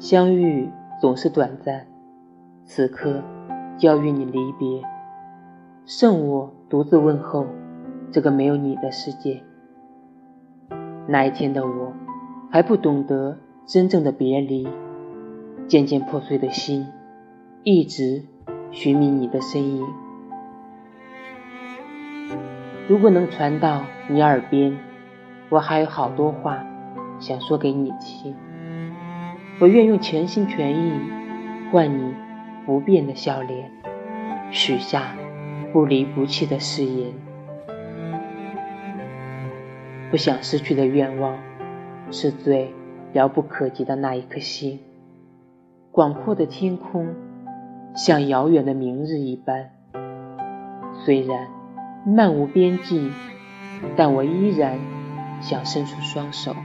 [0.00, 0.66] 相遇
[0.98, 1.86] 总是短暂，
[2.64, 3.22] 此刻
[3.80, 4.82] 要与你离别，
[5.84, 7.46] 剩我独自问候
[8.10, 9.42] 这个没有你的世界。
[11.06, 11.92] 那一天的我，
[12.50, 13.36] 还不懂得
[13.66, 14.66] 真正的别离，
[15.68, 16.86] 渐渐破碎的心，
[17.62, 18.24] 一直
[18.70, 19.86] 寻觅你的身影。
[22.88, 24.78] 如果能传到你耳边，
[25.50, 26.64] 我还有好多话
[27.18, 28.34] 想说给你听。
[29.60, 30.92] 我愿用全心全意
[31.70, 32.14] 换你
[32.64, 33.70] 不变的笑脸，
[34.50, 35.14] 许下
[35.72, 37.12] 不离不弃的誓言。
[40.10, 41.38] 不想失去的愿望，
[42.10, 42.74] 是最
[43.12, 44.80] 遥不可及的那一颗星。
[45.92, 47.14] 广阔的天空，
[47.94, 49.70] 像遥远的明日一般。
[51.04, 51.48] 虽然。
[52.02, 53.10] 漫无边际，
[53.94, 54.78] 但我依然
[55.42, 56.56] 想伸出双手。